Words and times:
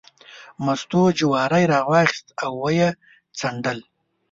مستو 0.65 1.01
جواری 1.17 1.65
راواخیست 1.71 2.27
او 2.43 2.53
یې 2.77 2.87
څنډل. 3.37 3.79